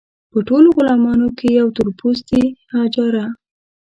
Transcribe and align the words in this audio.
په 0.31 0.39
ټولو 0.47 0.67
غلامانو 0.77 1.27
کې 1.37 1.47
یوه 1.57 1.71
تور 1.75 1.89
پوستې 1.99 2.41
حاجره. 2.73 3.25